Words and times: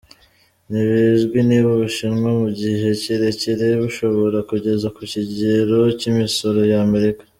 Ntibizwi 0.69 1.37
niba 1.47 1.67
Ubushinwa, 1.75 2.29
mu 2.41 2.47
gihe 2.59 2.87
kirekire, 3.01 3.67
bushobora 3.81 4.37
kugeza 4.49 4.87
ku 4.95 5.01
kigero 5.11 5.77
cy'imisoro 5.99 6.61
y'Amerika. 6.73 7.23